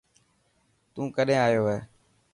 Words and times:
تون 0.93 1.05
ڪڏهن 1.15 1.41
آيو 1.47 1.63
هي. 1.69 1.79